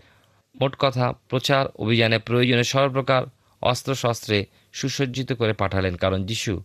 [0.61, 3.23] মোট কথা, প্রচার অভিযানে প্রয়োজনে সর্বপ্রকার
[3.63, 6.63] অস্ত্রশস্ত্রে সুসজ্জিত করে পাঠালেন, কারণ যিশু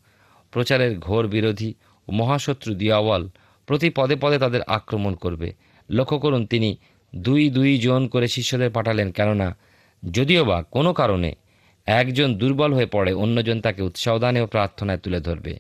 [0.51, 1.73] প্রচারের ঘোর বিরোধী
[2.07, 3.29] ও মহাশত্রু দিয়াওয়াল
[3.65, 5.53] প্রতি পদে পদে তাদের আক্রমণ করবে।
[5.89, 6.77] লক্ষ্য করুন, তিনি
[7.15, 9.57] দুই দুই জন করে শিষ্যদের পাঠালেন, কেননা
[10.11, 11.35] যদিও বা কোনো কারণে
[11.85, 15.59] একজন দুর্বল হয়ে পড়ে, অন্যজন তাকে উৎসাহদানে ও প্রার্থনায় তুলে ধরবে।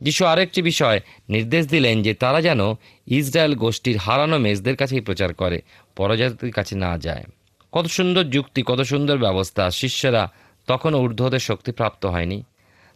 [0.00, 2.60] যিশু আরেকটি বিষয় নির্দেশ দিলেন যে তারা যেন
[3.06, 5.62] ইসরায়েল গোষ্ঠীর হারানো মেজদের কাছেই প্রচার করে,
[5.96, 7.24] পরজাতির কাছে না যায়।
[7.72, 10.32] কত সুন্দর যুক্তি, কত সুন্দর ব্যবস্থা, শিষ্যরা
[10.66, 12.42] তখনও ঊর্ধ্বদের শক্তি প্রাপ্ত হয়নি।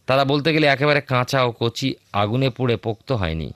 [0.05, 3.53] তারা বলতে গেলে একেবারে কাঁচা ও কচি, আগুনে পুড়ে পোক্ত হয়নি।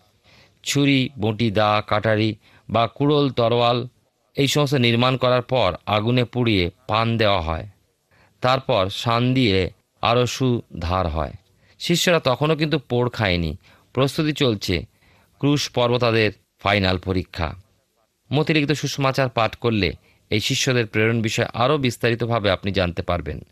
[0.64, 2.36] ছুরি, বঁটি, দা, কাটারি
[2.70, 3.88] বা কুড়োল, তরোয়াল
[4.36, 7.68] এই সমস্ত নির্মাণ করার পর আগুনে পুড়িয়ে পান দেওয়া হয়।
[8.42, 9.72] তারপর শান দিয়ে
[10.02, 11.34] আরও সুধার হয়।
[11.80, 13.58] শিষ্যরা তখনও কিন্তু পোড় খায়নি।
[13.94, 14.86] প্রস্তুতি চলছে।
[15.40, 17.54] ক্রুশ পর্ব তাদের ফাইনাল পরীক্ষা।
[18.34, 19.94] মতিলিখিত সুষমাচার পাঠ করলে
[20.30, 23.46] এই শিষ্যদের প্রেরণ বিষয়ে আরও বিস্তারিতভাবে আপনি জানতে পারবেন।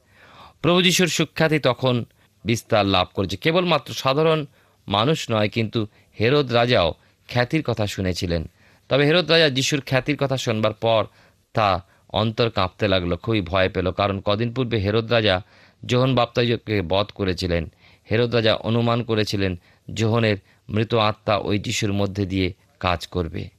[0.61, 2.05] প্রভু যিশুর সুখ্যাতি তখন
[2.45, 4.45] বিস্তার লাভ করেছে। কেবলমাত্র সাধারণ
[4.87, 5.87] মানুষ নয়, কিন্তু
[6.19, 6.93] হেরোদ রাজাও
[7.29, 8.49] খ্যাতির কথা শুনেছিলেন।
[8.91, 11.05] তবে হেরোদ রাজা যিশুর খ্যাতির কথা শোনবার পর
[11.53, 15.41] তা অন্তর কাঁপতে লাগল, খুবই ভয় পেল, কারণ কদিন পূর্বে হেরোদ রাজা
[15.85, 17.71] যোহন বাপ্তাজকে বধ করেছিলেন।
[18.11, 19.59] হেরোদ রাজা অনুমান করেছিলেন
[19.93, 20.37] যোহনের
[20.69, 23.49] মৃত আত্মা ওই যিশুর মধ্যে দিয়ে কাজ করবে।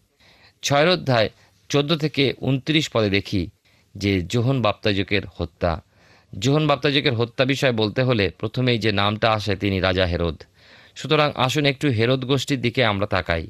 [0.63, 1.29] ছয়ের অধ্যায়
[1.69, 3.51] চোদ্দ থেকে উনত্রিশ পদে দেখি
[3.95, 5.81] যে যোহন বাপ্তাজকের হত্যা।
[6.39, 10.43] যোহন বাপ্তাজকের হত্যা বিষয়ে বলতে হলে প্রথমেই যে নামটা আসে তিনি রাজা হেরোদ।
[10.95, 13.47] সুতরাং আসুন একটু হেরোদ গোষ্ঠীর দিকে আমরা তাকাই।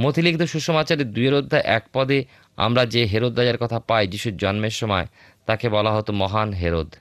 [0.00, 2.24] মথিলিখিত সুষমাচারের দুইয়ের অধ্যায় এক পদে
[2.56, 5.06] আমরা যে হেরোদ রাজার কথা পাই, যিশুর জন্মের সময়,
[5.46, 6.94] তাকে বলা হতো মহান হেরোদ।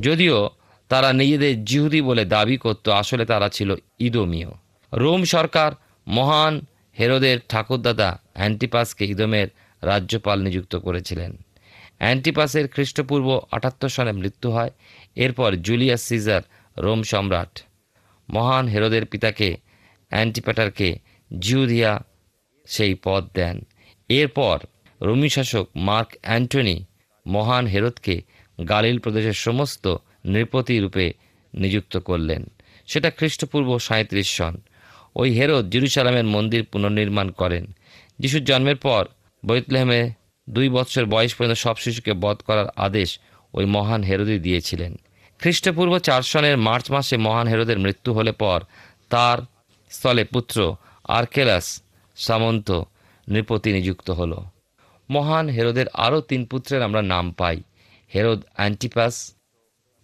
[0.00, 0.50] যদিও
[0.88, 4.50] তারা নিজেদের জিহুদি বলে দাবি করত, আসলে তারা ছিল ইদোমীয়।
[4.92, 5.72] রোম সরকার
[6.06, 6.60] মহান
[6.98, 9.48] হেরোদের ঠাকুরদাদা অ্যান্টিপাসকে ইদোমের
[9.82, 11.36] রাজ্যপাল নিযুক্ত করেছিলেন।
[11.98, 14.70] অ্যান্টিপাসের খ্রিস্টপূর্ব আটাত্তর সনে মৃত্যু হয়,
[15.16, 16.42] এরপর জুলিয়াস সিজার
[16.78, 17.60] রোম সম্রাট।
[18.30, 19.56] মহান হেরোদের পিতাকে,
[20.08, 20.98] অ্যান্টিপ্যাটারকে
[21.40, 22.04] জিউদিয়া
[22.66, 23.66] সেই পদ দেন।
[24.08, 24.58] এরপর
[25.00, 26.84] রোমি শাসক মার্ক অ্যান্টনি
[27.26, 28.22] মহান হেরোদকে
[28.68, 29.96] গালিল প্রদেশের সমস্ত
[30.26, 31.12] নৃপতি রূপে
[31.54, 32.50] নিযুক্ত করলেন।
[32.86, 34.56] সেটা খ্রিস্টপূর্ব সাঁত্রিশ সন।
[35.16, 37.74] ওই হেরোদ জেরুসালামের মন্দির পুনর্নির্মাণ করেন।
[38.18, 39.06] যিশুর জন্মের পর
[39.46, 40.10] বৈতলেহেমে
[40.50, 43.18] দুই বৎসর বয়স পর্যন্ত সব শিশুকে বধ করার আদেশ
[43.52, 44.96] ওই মহান হেরোদই দিয়েছিলেন।
[45.38, 48.60] খ্রিস্টপূর্ব চার সনের মার্চ মাসে মহান হেরোদের মৃত্যু হলে পর
[49.08, 49.38] তার
[49.90, 51.82] স্থলে পুত্র আর্কেলাস
[52.16, 52.82] সামন্ত
[53.28, 54.36] নৃপতি নিযুক্ত হল।
[55.10, 57.62] মহান হেরোদের আরও তিন পুত্রের আমরা নাম পাই।
[58.14, 59.34] হেরোদ অ্যান্টিপাস,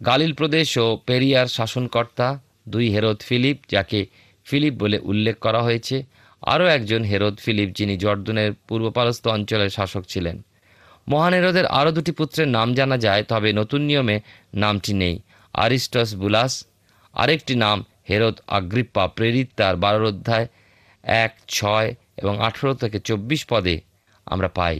[0.07, 4.07] গালিল প্রদেশ ও পেরিয়ার শাসনকর্তা, দুই হেরোদ ফিলিপ, যাকে
[4.45, 6.03] ফিলিপ বলে উল্লেখ করা হয়েছে।
[6.43, 10.43] আরও একজন হেরোদ ফিলিপ যিনি জর্দনের পূর্বপারস্ত অঞ্চলের শাসক ছিলেন।
[11.09, 14.21] মহান হেরোদের আরও দুটি পুত্রের নাম জানা যায়, তবে নতুন নিয়মে
[14.55, 15.21] নামটি নেই।
[15.53, 16.67] আরিস্টস বুলাস,
[17.13, 20.47] আরেকটি নাম হেরোদ আগ্রিপ্পা, প্রেরিত তার বারোর অধ্যায়
[21.03, 23.77] এক, ছয় এবং আঠেরো থেকে চব্বিশ পদে
[24.27, 24.79] আমরা পাই।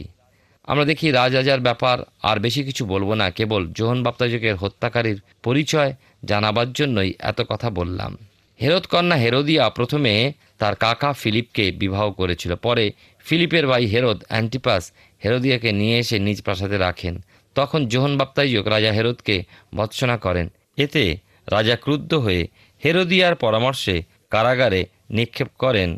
[0.63, 5.91] আমরা দেখি রাজরাজার ব্যাপার, আর বেশি কিছু বলব না, কেবল যোহন বাপ্তাজকের হত্যাকারীর পরিচয়
[6.23, 8.17] জানাবার জন্যই এত কথা বললাম।
[8.59, 10.13] হেরোদ কন্যা হেরোদিয়া প্রথমে
[10.57, 12.85] তার কাকা ফিলিপকে বিবাহ করেছিল, পরে
[13.25, 14.83] ফিলিপের ভাই হেরোদ অ্যান্টিপাস
[15.23, 17.15] হেরোদিয়াকে নিয়ে এসে নিজ প্রাসাদে রাখেন।
[17.55, 19.35] তখন যোহন বাপ্তাইজক রাজা হেরোদকে
[19.75, 21.03] ভৎসনা করেন। এতে
[21.47, 22.47] রাজা ক্রুদ্ধ হয়ে
[22.81, 23.95] হেরোদিয়ার পরামর্শে
[24.29, 25.89] কারাগারে নিক্ষেপ করেন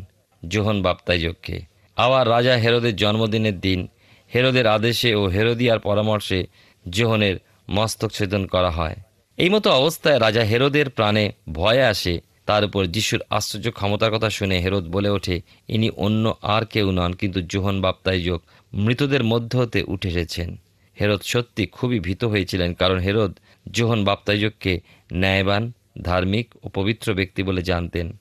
[0.48, 1.64] যোহন বাপ্তাইজককে।
[1.96, 3.88] আবার রাজা হেরোদের জন্মদিনের দিন,
[4.34, 6.46] হেরোদের আদেশে ও হেরোদিয়ার পরামর্শে
[6.90, 7.36] জোহনের
[7.70, 8.96] মস্তক ছেদন করা হয়।
[9.38, 14.60] এই মতো অবস্থায় রাজা হেরোদের প্রাণে ভয় আসে, তার উপর যিশুর আশ্চর্য ক্ষমতার কথা শুনে
[14.60, 18.42] হেরোদ বলে ওঠে, ইনি অন্য আর কেউ নন, কিন্তু যোহন বাপ্তাইজক
[18.74, 20.56] মৃতদের মধ্য হতে উঠে এসেছেন।
[21.00, 23.32] হেরোদ সত্যি খুবই ভীত হয়েছিলেন, কারণ হেরোদ
[23.72, 24.80] যোহন বাপ্তাইজককে
[25.12, 28.16] ন্যায়বান, ধার্মিক ও পবিত্র ব্যক্তি বলে জানতেন।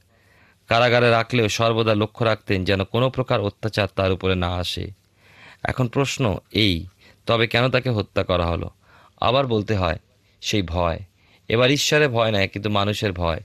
[0.67, 4.91] কারাগারে রাখলেও সর্বদা লক্ষ্য রাখতেন যেন কোনো প্রকার অত্যাচার তার উপরে না আসে।
[5.63, 6.85] এখন প্রশ্ন এই,
[7.25, 8.69] তবে কেন তাকে হত্যা করা হলো?
[9.21, 9.99] আবার বলতে হয়,
[10.41, 10.99] সেই ভয়।
[11.49, 13.41] এবার ঈশ্বরের ভয় নয়, কিন্তু মানুষের ভয়।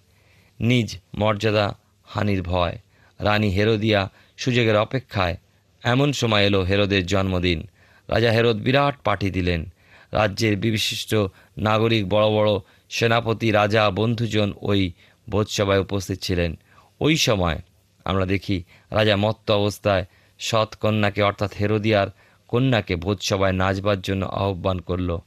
[0.61, 2.79] নিজ মর্যাদা, হানির ভয়।
[3.21, 5.37] রানী হেরোদিয়া সুযোগের অপেক্ষায়
[5.83, 7.67] এমন সময় এলো হেরোদের জন্মদিন।
[8.09, 9.73] রাজা হেরোদ বিরাট পার্টি দিলেন।
[10.13, 11.15] রাজ্যের বিশিষ্ট
[11.59, 12.51] নাগরিক বড় বড়
[12.91, 14.93] সেনাপতি, রাজা, বন্ধুজন ওই
[15.31, 16.59] বোধসভায় উপস্থিত ছিলেন।
[17.01, 17.59] ওই সময়
[18.05, 20.05] আমরা দেখি রাজা মত্ত অবস্থায়
[20.39, 22.09] সৎ কন্যাকে অর্থাৎ হেরোদিয়ার
[22.49, 25.19] কন্যাকে ভোজসভায় নাচবার জন্য আহ্বান করল।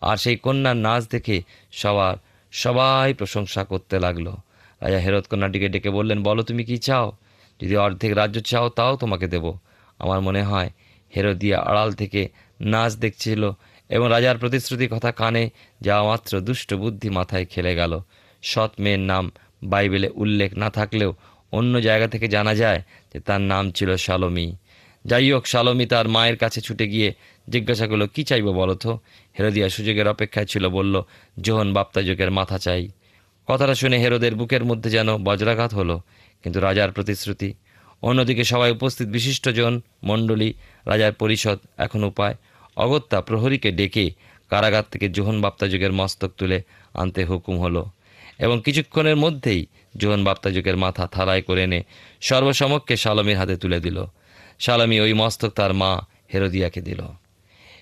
[0.00, 2.16] আর সেই কন্যার নাচ দেখে সবার
[2.50, 4.32] সবাই প্রশংসা করতে লাগল।
[4.80, 7.12] রাজা হেরত কন্যাটিকে ডেকে বললেন, বলো তুমি কি চাও?
[7.60, 9.52] যদি অর্ধেক রাজ্য চাও, তাও তোমাকে দেব।
[9.98, 10.70] আমার মনে হয়
[11.16, 12.28] হেরোদিয়া আড়াল থেকে
[12.60, 13.50] নাচ দেখছিল
[13.88, 18.00] এবং রাজার প্রতিশ্রুতি কথা কানে যাওয়া মাত্র দুষ্ট বুদ্ধি মাথায় খেলে গেল।
[18.42, 19.30] সৎ মেয়ের নাম
[19.62, 21.14] বাইবেলে উল্লেখ না থাকলেও
[21.52, 22.82] অন্য জায়গা থেকে জানা যায়
[23.14, 24.56] যে তার নাম ছিল শালমী।
[25.04, 27.14] যাই হোক, শালমী তার মায়ের কাছে ছুটে গিয়ে
[27.48, 28.98] জিজ্ঞাসা করল, কী চাইব বলো তো?
[29.38, 31.02] হেরোদিয়া সুযোগের অপেক্ষায় ছিল, বলল
[31.40, 32.88] যোহন বাপ্তাযোগের মাথা চাই।
[33.46, 36.00] কথাটা শুনে হেরোদের বুকের মধ্যে যেন বজ্রাঘাত হলো,
[36.42, 37.54] কিন্তু রাজার প্রতিশ্রুতি।
[38.02, 40.54] অন্যদিকে সবাই উপস্থিত বিশিষ্টজন মণ্ডলী,
[40.86, 42.34] রাজার পরিষদ এখন উপায়।
[42.76, 44.10] অগত্যা প্রহরীকে ডেকে
[44.48, 46.62] কারাগার থেকে জোহন বাপ্তাযুগের মস্তক তুলে
[46.94, 47.90] আনতে হুকুম হলো।
[48.38, 51.82] এবং কিছুক্ষণের মধ্যেই জোহন বাপ্তাযুগের মাথা থালায় করে এনে
[52.20, 54.04] সর্বসমক্ষে শালমীর হাতে তুলে দিল।
[54.58, 56.00] শালমী ওই মস্তক তার মা
[56.34, 57.02] হেরোদিয়াকে দিল।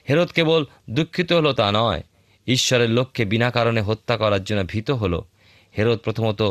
[0.09, 2.03] হেরোদ কেবল দুঃখিত হলো তা নয়,
[2.47, 5.25] ঈশ্বরের লক্ষ্যে বিনা কারণে হত্যা করার জন্য ভীত হলো।
[5.79, 6.43] হেরোদ প্রথমত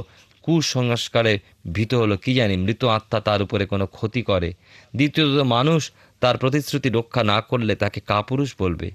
[0.41, 1.39] কুসংস্কারে
[1.73, 4.53] ভীত হলো, কি জানি, মৃত আত্মা তার উপরে কোনো ক্ষতি করে।
[4.95, 8.91] দ্বিতীয়ত মানুষ তার প্রতিশ্রুতি রক্ষা না করলে তাকে কাপুরুষ বলবে।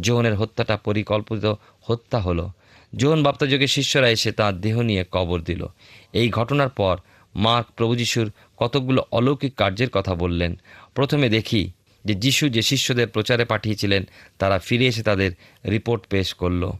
[0.00, 2.50] জোহনের হত্যাটা পরিকল্পিত হত্যা হলো।
[2.96, 5.66] জোহন বাপ্তাযোগের শিষ্যরা এসে তাঁর দেহ নিয়ে কবর দিল।
[6.12, 6.96] এই ঘটনার পর
[7.34, 10.60] মার্ক প্রভু যিশুর কতকগুলো অলৌকিক কার্যের কথা বললেন।
[10.94, 11.70] প্রথমে দেখি
[12.04, 14.02] যে যিশু যে শিষ্যদের প্রচারে পাঠিয়েছিলেন,
[14.38, 15.30] তারা ফিরে এসে তাদের
[15.70, 16.70] রিপোর্ট পেশ করল।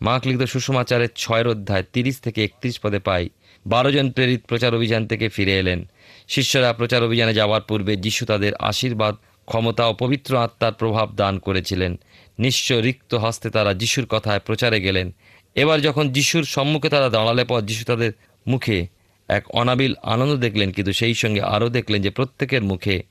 [0.00, 3.28] মার্ক লিখিত সুষমাচারের ছয়ের অধ্যায় তিরিশ থেকে একত্রিশ পদে পাই,
[3.66, 5.88] বারো জন প্রেরিত প্রচার অভিযান থেকে ফিরে এলেন।
[6.28, 9.14] শিষ্যরা প্রচার অভিযানে যাওয়ার পূর্বে যিশু তাদের আশীর্বাদ,
[9.46, 12.00] ক্ষমতা ও পবিত্র আত্মার প্রভাব দান করেছিলেন।
[12.38, 15.14] নিশ্চয় রিক্ত হস্তে তারা যিশুর কথায় প্রচারে গেলেন।
[15.54, 18.12] এবার যখন যিশুর সম্মুখে তারা দাঁড়ালে পর যিশু তাদের
[18.46, 18.86] মুখে
[19.28, 23.02] এক অনাবিল আনন্দ দেখলেন, কিন্তু সেই সঙ্গে আরও দেখলেন যে প্রত্যেকের মুখে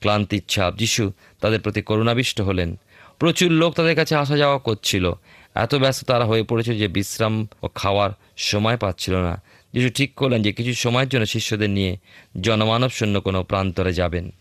[0.00, 2.78] ক্লান্তির ছাপ। যিশু তাদের প্রতি করুণাবিষ্ট হলেন।
[3.18, 5.12] প্রচুর লোক তাদের কাছে আসা যাওয়া করছিল।
[5.54, 9.42] এত ব্যস্ত তারা হয়ে পড়েছিল যে বিশ্রাম ও খাওয়ার সময় পাচ্ছিল না।
[9.74, 11.96] যিশু ঠিক করলেন যে কিছু সময়ের জন্য শিষ্যদের নিয়ে
[12.40, 14.32] জনমানব শূন্য কোনো প্রান্তরে যাবেন।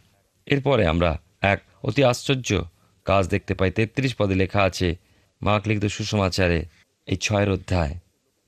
[0.46, 2.62] এরপরে আমরা এক অতি আশ্চর্য
[3.06, 4.96] কাজ দেখতে পাই। তেত্রিশ পদে লেখা আছে,
[5.42, 6.66] মার্ক লিখিত সুসমাচারে
[7.08, 7.94] এই ছয়ের অধ্যায়।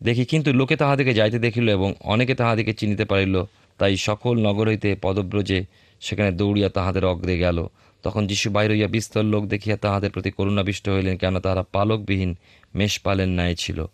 [0.03, 3.43] দেখি, কিন্তু লোকে তাহাদিকে যাইতে দেখিল এবং অনেকে তাহাদিকে চিনিতে পারিল।
[3.77, 5.65] তাই সকল নগর হইতে পদব্রজে
[5.99, 7.67] সেখানে দৌড়িয়া তাহাদের অগ্রে গেল।
[8.03, 12.35] তখন যিশু বাইর হইয়া বিস্তর লোক দেখিয়া তাহাদের প্রতি করুণাবিষ্ট হইলেন কেন তাহারা পালকবিহীন,
[12.75, 13.85] মেষ পালেন ন্যায় ছিল।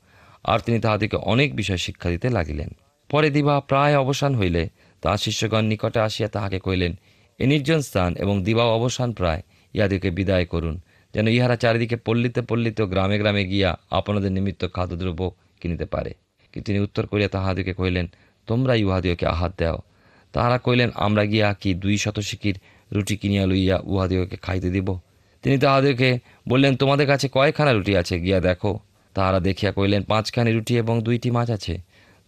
[0.43, 2.69] আর তিনি তাহাদিকে অনেক বিষয় শিক্ষা দিতে লাগিলেন।
[3.11, 4.69] পরে দিবা প্রায় অবসান হইলে,
[5.01, 6.93] তাহার শিষ্যগণ নিকটে আসিয়া তাহাকে কহিলেন,
[7.39, 9.41] এ নির্জন স্থান এবং দিবা অবসান প্রায়
[9.73, 10.81] ইহাদিকে বিদায় করুন।
[11.15, 16.13] যেন ইহারা চারিদিকে পল্লীতে পল্লীতে গ্রামে গ্রামে গিয়া আপনাদের নিমিত্ত খাদ্যদ্রব্য কিনিতে পারে।
[16.51, 18.07] কিন্তু তিনি উত্তর করিয়া তাহাদিকে কহিলেন,
[18.47, 19.77] তোমরা ইহাদিওকে আহাত দাও।
[20.33, 22.59] তাহারা কহিলেন, আমরা গিয়া কি দুই শত শিকির
[22.91, 24.97] রুটি কিনিয়া লইয়া উহাদিওকে খাইতে দিব?
[25.43, 28.79] তিনি তাহাদেরকে বললেন, তোমাদের কাছে কয়খানা রুটি আছে, গিয়া দেখো।
[29.13, 31.77] তাহারা দেখিয়া কহিলেন, পাঁচখানি রুটি এবং দুইটি মাছ আছে।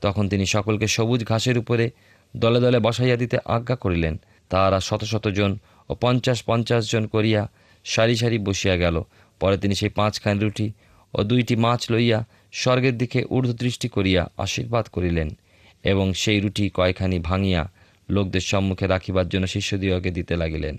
[0.01, 1.91] তখন তিনি সকলকে সবুজ ঘাসের উপরে
[2.37, 4.17] দলে দলে বসাইয়া দিতে আজ্ঞা করিলেন।
[4.49, 5.57] তাহারা শত শত জন
[5.89, 7.49] ও পঞ্চাশ পঞ্চাশ জন করিয়া
[7.93, 8.95] সারি সারি বসিয়া গেল।
[9.39, 10.67] পরে তিনি সেই পাঁচখানি রুটি
[11.13, 12.19] ও দুইটি মাছ লইয়া
[12.51, 15.29] স্বর্গের দিকে ঊর্ধ্বদৃষ্টি করিয়া আশীর্বাদ করিলেন
[15.83, 17.63] এবং সেই রুটি কয়খানি ভাঙিয়া
[18.09, 20.75] লোকদের সম্মুখে রাখিবার জন্য শিষ্যদিগকে দিতে লাগিলেন।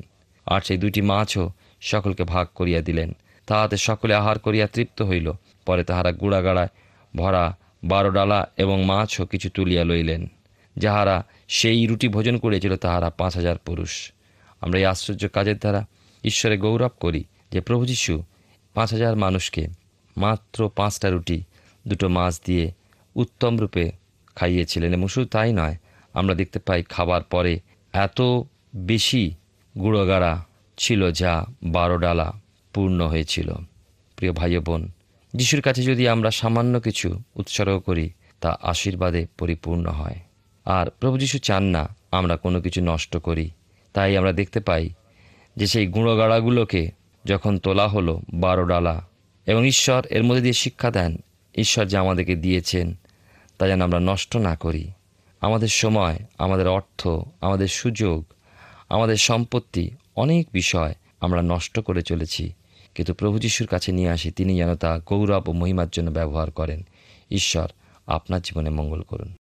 [0.47, 1.45] আর সেই দুইটি মাছও
[1.81, 3.11] সকলকে ভাগ করিয়া দিলেন।
[3.47, 5.33] তাহাতে সকলে আহার করিয়া তৃপ্ত হইল।
[5.67, 6.69] পরে তাহারা গুড়াগাড়ায়
[7.17, 7.45] ভরা
[7.85, 10.23] বারো ডালা এবং মাছও কিছু তুলিয়া লইলেন।
[10.77, 11.17] যাহারা
[11.49, 14.13] সেই রুটি ভোজন করিয়াছিল তাহারা পাঁচ হাজার পুরুষ।
[14.61, 15.87] আমরা এই আশ্চর্য কাজের দ্বারা
[16.29, 18.23] ঈশ্বরে গৌরব করি যে প্রভু যীশু
[18.75, 19.69] পাঁচ হাজার মানুষকে
[20.17, 21.43] মাত্র পাঁচটা রুটি,
[21.89, 22.73] দুটো মাছ দিয়ে
[23.17, 23.93] উত্তম রূপে
[24.37, 25.77] খাইয়েছিলেন। এবং শুধু তাই নয়,
[26.15, 27.61] আমরা দেখতে পাই খাবার পরে
[27.93, 28.21] এত
[28.77, 29.35] বেশি
[29.79, 30.45] গুঁড়োগাড়া
[30.79, 32.33] ছিল যা বারো ডালা
[32.73, 33.55] পূর্ণ হয়েছিল।
[34.17, 34.91] প্রিয় ভাই বোন,
[35.35, 38.11] যিশুর কাছে যদি আমরা সামান্য কিছু উৎসর্গ করি,
[38.41, 40.17] তা আশীর্বাদে পরিপূর্ণ হয়।
[40.65, 43.51] আর প্রভু যিশু চান না আমরা কোনো কিছু নষ্ট করি।
[43.93, 44.91] তাই আমরা দেখতে পাই
[45.59, 46.91] যে সেই গুঁড়োগাড়াগুলোকে
[47.25, 49.07] যখন তোলা হলো বারো ডালা,
[49.47, 51.17] এবং ঈশ্বর এর মধ্যে দিয়ে শিক্ষা দেন,
[51.55, 52.95] ঈশ্বর যে আমাদেরকে দিয়েছেন,
[53.59, 54.91] তা যেন আমরা নষ্ট না করি।
[55.41, 57.09] আমাদের সময়, আমাদের অর্থ,
[57.41, 58.25] আমাদের সুযোগ,
[58.89, 62.53] আমাদের সম্পত্তি অনেক বিষয় আমরা নষ্ট করে চলেছি।
[62.95, 66.83] কিন্তু প্রভু যিশুর কাছে নিয়ে আসি, তিনি যেন তা গৌরব ও মহিমার জন্য ব্যবহার করেন।
[67.31, 67.69] ঈশ্বর
[68.07, 69.35] আপনার জীবনে মঙ্গল করুন।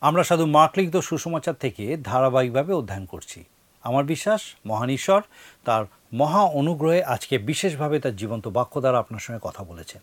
[0.00, 3.44] আমরা সাধু মার্কলিখিত সুসমাচার থেকে ধারাবাহিকভাবে অধ্যয়ন করছি।
[3.84, 5.22] আমার বিশ্বাস, মহান ঈশ্বর
[5.64, 10.02] তার মহা অনুগ্রহে আজকে বিশেষভাবে তার জীবন্ত বাক্য দ্বারা আপনার সঙ্গে কথা বলেছেন।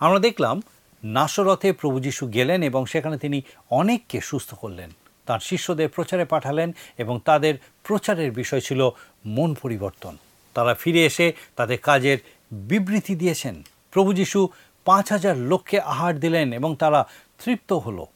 [0.00, 0.62] আমরা দেখলাম
[1.04, 4.90] নাসরথে প্রভু যিশু গেলেন এবং সেখানে তিনি অনেককে সুস্থ করলেন।
[5.26, 8.90] তার শিষ্যদের প্রচারে পাঠালেন এবং তাদের প্রচারের বিষয় ছিল
[9.26, 10.16] মন পরিবর্তন।
[10.54, 12.18] তারা ফিরে এসে তাদের কাজের
[12.52, 14.48] বিবৃতি দিয়েছেন। প্রভু যিশু
[14.84, 17.08] পাঁচ হাজার লোককে আহার দিলেন এবং তারা
[17.44, 18.06] তৃপ্ত হলো।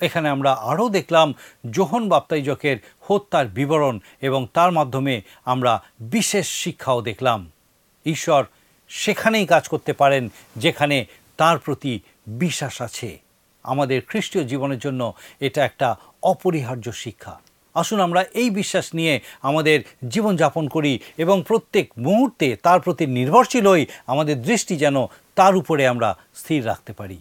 [0.00, 1.34] এখানে আমরা আরও দেখলাম
[1.70, 7.50] জোহন বাপ্তাইজকের হত্যার বিবরণ এবং তার মাধ্যমে আমরা বিশেষ শিক্ষাও দেখলাম।
[8.06, 8.44] ঈশ্বর
[8.88, 13.18] সেখানেই কাজ করতে পারেন যেখানে তার প্রতি বিশ্বাস আছে।
[13.62, 17.40] আমাদের খ্রিস্টীয় জীবনের জন্য এটা একটা অপরিহার্য শিক্ষা।
[17.74, 23.86] আসুন আমরা এই বিশ্বাস নিয়ে আমাদের জীবনযাপন করি এবং প্রত্যেক মুহূর্তে তার প্রতি নির্ভরশীল হই,
[24.06, 27.20] আমাদের দৃষ্টি যেন তার উপরে আমরা স্থির রাখতে পারি।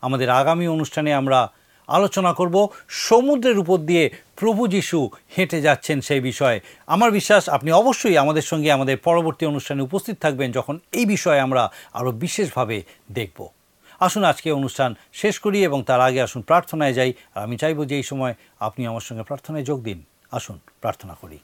[0.00, 1.52] আমাদের আগামী অনুষ্ঠানে আমরা
[1.86, 8.16] আলোচনা করব সমুদ্রের উপর দিয়ে প্রভু যিশু হেঁটে যাচ্ছেন সেই বিষয়ে। আমার বিশ্বাস, আপনি অবশ্যই
[8.16, 13.48] আমাদের সঙ্গে আমাদের পরবর্তী অনুষ্ঠানে উপস্থিত থাকবেন যখন এই বিষয়ে আমরা আরও বিশেষভাবে দেখব।
[14.00, 17.96] আসুন, আজকে অনুষ্ঠান শেষ করি এবং তার আগে আসুন, প্রার্থনায় যাই। আর আমি চাইব যে
[17.96, 21.38] এই সময় আপনি আমার সঙ্গে প্রার্থনায় যোগ দিন। আসুন, প্রার্থনা করি।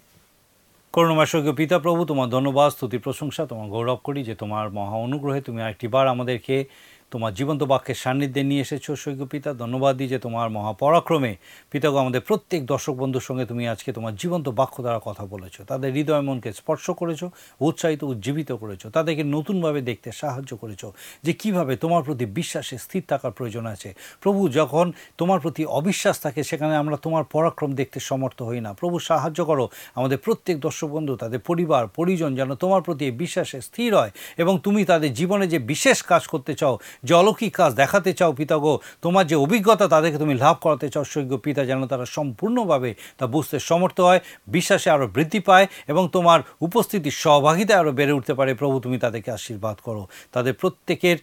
[0.92, 5.40] করুণাময় স্বর্গীয় পিতা প্রভু, তোমার ধন্যবাদ, স্তুতি প্রশংসা, তোমার গৌরব করি যে তোমার মহা অনুগ্রহে
[5.40, 6.64] তুমি আরেকটি বার আমাদেরকে
[7.10, 11.36] তোমার জীবন্ত বাক্যের সান্নিধ্যে নিয়ে এসেছ স্বর্গীয় পিতা। ধন্যবাদ দিই যে তোমার মহাপরাক্রমে
[11.70, 15.92] পিতাগো আমাদের প্রত্যেক দর্শক বন্ধুর সঙ্গে তুমি আজকে তোমার জীবন্ত বাক্য দ্বারা কথা বলেছ। তাদের
[15.92, 17.24] হৃদয় মনকে স্পর্শ করেছ,
[17.60, 20.86] উৎসাহিত, উজ্জীবিত করেছ। তাদেরকে নতুনভাবে দেখতে সাহায্য করেছ
[21.22, 26.44] যে কীভাবে তোমার প্রতি বিশ্বাসে স্থির থাকার প্রয়োজন আছে। প্রভু, যখন তোমার প্রতি অবিশ্বাস থাকে,
[26.44, 31.16] সেখানে আমরা তোমার পরাক্রম দেখতে সমর্থ হই না। প্রভু, সাহায্য করো। আমাদের প্রত্যেক দর্শক বন্ধু,
[31.16, 36.02] তাদের পরিবার, পরিজন যেন তোমার প্রতি বিশ্বাসে স্থির হয় এবং তুমি তাদের জীবনে যে বিশেষ
[36.02, 40.56] কাজ করতে চাও যে অলৌকিক কাজ দেখাতে চাও পিতাগো তোমার যে অভিজ্ঞতা, তাদেরকে তুমি লাভ
[40.60, 45.66] করাতে চাও। সৈক্য পিতা যেন তারা সম্পূর্ণভাবে তা বুঝতে সমর্থ হয়, বিশ্বাসে আরও বৃদ্ধি পায়
[45.88, 51.18] এবং তোমার উপস্থিতির সহভাগিতায় আরও বেড়ে উঠতে পারে। প্রভু, তুমি তাদেরকে আশীর্বাদ করো। তাদের প্রত্যেকের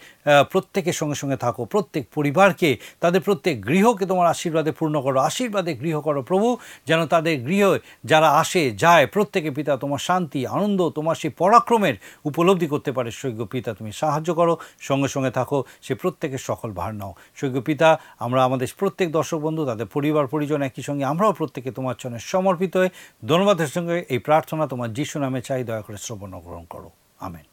[0.52, 6.02] প্রত্যেকের সঙ্গে সঙ্গে থাকো। প্রত্যেক পরিবারকে, তাদের প্রত্যেক গৃহকে তোমার আশীর্বাদে পূর্ণ করো। আশীর্বাদে গৃহ
[6.02, 6.58] করো প্রভু,
[6.88, 12.68] যেন তাদের গৃহ যারা আসে, যায় প্রত্যেকে পিতা তোমার শান্তি, আনন্দ, তোমার সেই পরাক্রমের উপলব্ধি
[12.68, 17.14] করতে পারে। সৈক্য পিতা, তুমি সাহায্য করো। সঙ্গে সঙ্গে থাকো। সে প্রত্যেকের সকল ভার নাও।
[17.36, 21.96] সৈক্য পিতা, আমরা আমাদের প্রত্যেক দর্শক বন্ধু, তাদের পরিবার, পরিজন একই সঙ্গে আমরাও প্রত্যেকে তোমার
[21.96, 22.90] চরণে সমর্পিত হয়ে
[23.28, 27.44] ধন্যবাদের সঙ্গে এই প্রার্থনা তোমার যিশু নামে চাই, দয়া করে শ্রবণ গ্রহণ করো। আমেন।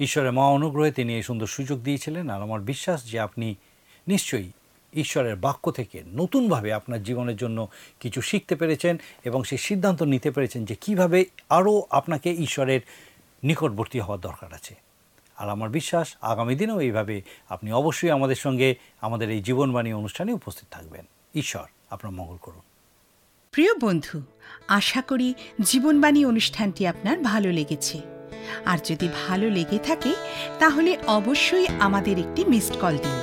[0.00, 3.54] ঈশ্বরের মহা অনুগ্রহে তিনি এই সুন্দর সুযোগ দিয়েছিলেন, আর আমার বিশ্বাস যে আপনি
[4.08, 4.50] নিশ্চয়ই
[4.94, 7.68] ঈশ্বরের বাক্য থেকে নতুনভাবে আপনার জীবনের জন্য
[8.00, 12.80] কিছু শিখতে পেরেছেন এবং সেই সিদ্ধান্ত নিতে পেরেছেন যে কীভাবে আরও আপনাকে ঈশ্বরের
[13.44, 14.74] নিকটবর্তী হওয়ার দরকার আছে।
[15.42, 20.68] আর আমার বিশ্বাস আগামী দিনেও এইভাবে আপনি অবশ্যই আমাদের সঙ্গে আমাদের এই জীবনবাণী অনুষ্ঠানে উপস্থিত
[20.70, 22.60] থাকবেন। ঈশ্বর আপনার মঙ্গল করুন।
[23.52, 24.22] প্রিয় বন্ধু,
[24.68, 28.00] আশা করি জীবনবাণী অনুষ্ঠানটি আপনার ভালো লেগেছে।
[28.64, 30.14] আর যদি ভালো লেগে থাকে,
[30.58, 33.18] তাহলে অবশ্যই আমাদের একটি মিসড কল দিন।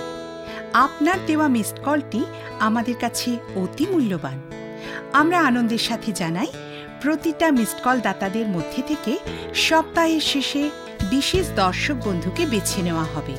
[0.74, 2.26] আপনার দেওয়া মিসড কলটি
[2.60, 4.42] আমাদের কাছে অতি মূল্যবান।
[5.14, 6.48] আমরা আনন্দের সাথে জানাই,
[7.02, 9.18] প্রতিটা মিসড কল দাতাদের মধ্যে থেকে
[9.54, 10.70] সপ্তাহের শেষে
[11.04, 13.36] বিশেষ দর্শক বন্ধুকে বেছে নেওয়া হবে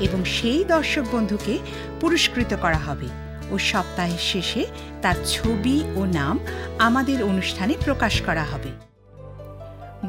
[0.00, 1.58] এবং সেই দর্শক বন্ধুকে
[2.00, 3.08] পুরস্কৃত করা হবে
[3.50, 4.66] ও সপ্তাহের শেষে
[5.02, 6.38] তার ছবি ও নাম
[6.78, 8.70] আমাদের অনুষ্ঠানে প্রকাশ করা হবে।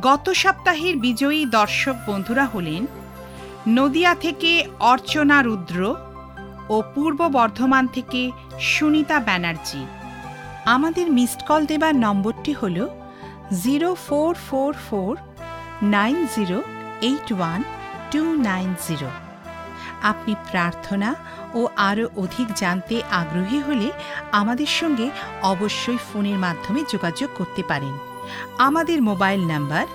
[0.02, 2.86] গত সপ্তাহের বিজয়ী দর্শক বন্ধুরা হলেন
[3.70, 5.96] নদিয়া থেকে অর্চনা রুদ্র
[6.70, 9.86] ও পূর্ব বর্ধমান থেকে সুনিতা ব্যানার্জি।
[10.66, 12.88] আমাদের মিসড কল দেবার নম্বরটি হল
[13.64, 15.18] zero four four four
[15.84, 16.64] nine zero
[17.10, 17.60] eight one
[18.12, 19.10] two nine zero
[20.02, 21.10] আপনি প্রার্থনা
[21.54, 23.88] ও আরও অধিক জানতে আগ্রহী হলে
[24.32, 25.08] আমাদের সঙ্গে
[25.44, 27.94] অবশ্যই ফোনের মাধ্যমে যোগাযোগ করতে পারেন।
[28.58, 29.86] আমাদের mobile number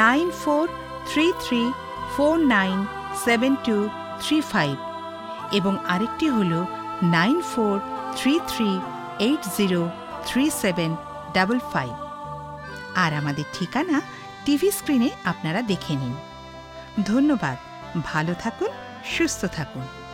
[0.00, 0.64] nine four
[1.08, 1.62] three three
[2.14, 2.76] four nine
[3.24, 3.76] seven two
[4.22, 4.74] three five
[5.52, 6.52] এবং আরেকটি হল
[7.16, 7.74] nine four
[8.16, 8.70] three three
[9.18, 9.80] eight zero
[10.26, 10.90] three seven
[11.34, 11.92] double five
[12.94, 13.96] আর আমাদের ঠিকানা
[14.44, 16.14] টিভি স্ক্রিনে আপনারা দেখে নিন।
[17.04, 17.56] ধন্যবাদ।
[18.04, 18.68] ভালো থাকুন
[19.04, 20.05] সুস্থ থাকুন।